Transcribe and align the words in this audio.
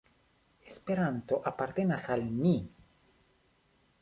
Esperanto 0.69 1.39
apartenas 1.51 2.09
al 2.17 2.27
ni. 2.41 2.57